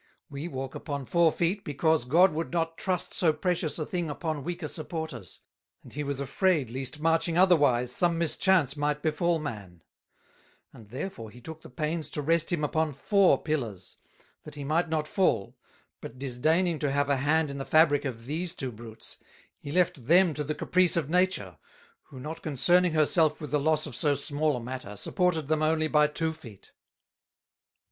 We 0.31 0.47
walk 0.47 0.73
upon 0.73 1.05
Four 1.05 1.31
Feet, 1.31 1.63
because 1.63 2.05
God 2.05 2.33
would 2.33 2.51
not 2.51 2.75
trust 2.75 3.13
so 3.13 3.31
precious 3.31 3.77
a 3.77 3.85
thing 3.85 4.09
upon 4.09 4.43
weaker 4.43 4.67
Supporters, 4.67 5.41
and 5.83 5.93
he 5.93 6.03
was 6.03 6.19
afraid 6.19 6.71
least 6.71 6.99
marching 6.99 7.37
otherwise 7.37 7.91
some 7.91 8.17
Mischance 8.17 8.75
might 8.75 9.03
befall 9.03 9.37
Man; 9.37 9.83
and 10.73 10.89
therefore 10.89 11.29
he 11.29 11.39
took 11.39 11.61
the 11.61 11.69
pains 11.69 12.09
to 12.09 12.23
rest 12.23 12.51
him 12.51 12.63
upon 12.63 12.93
four 12.93 13.39
Pillars, 13.43 13.97
that 14.41 14.55
he 14.55 14.63
might 14.63 14.89
not 14.89 15.07
fall, 15.07 15.55
but 16.01 16.17
disdaining 16.17 16.79
to 16.79 16.89
have 16.89 17.07
a 17.07 17.17
hand 17.17 17.51
in 17.51 17.59
the 17.59 17.63
Fabrick 17.63 18.03
of 18.03 18.25
these 18.25 18.55
two 18.55 18.71
Brutes, 18.71 19.17
he 19.59 19.69
left 19.71 20.07
them 20.07 20.33
to 20.33 20.43
the 20.43 20.55
Caprice 20.55 20.97
of 20.97 21.11
Nature, 21.11 21.59
who 22.05 22.19
not 22.19 22.41
concerning 22.41 22.93
her 22.93 23.05
self 23.05 23.39
with 23.39 23.51
the 23.51 23.59
loss 23.59 23.85
of 23.85 23.95
so 23.95 24.15
small 24.15 24.57
a 24.57 24.59
matter, 24.59 24.95
supported 24.95 25.47
them 25.47 25.61
only 25.61 25.87
by 25.87 26.07
Two 26.07 26.33
Feet. 26.33 26.71